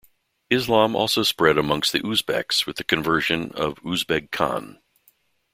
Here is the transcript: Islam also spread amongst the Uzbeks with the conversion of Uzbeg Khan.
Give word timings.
Islam 0.49 0.95
also 0.95 1.21
spread 1.21 1.59
amongst 1.59 1.91
the 1.91 1.99
Uzbeks 1.99 2.65
with 2.65 2.77
the 2.77 2.83
conversion 2.83 3.51
of 3.51 3.75
Uzbeg 3.85 4.31
Khan. 4.31 4.79